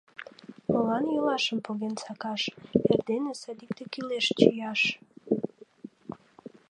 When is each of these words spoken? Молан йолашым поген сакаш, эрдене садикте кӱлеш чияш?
Молан 0.71 1.05
йолашым 1.15 1.59
поген 1.65 1.95
сакаш, 2.03 2.41
эрдене 2.91 3.33
садикте 3.41 3.83
кӱлеш 3.93 4.25
чияш? 4.39 4.81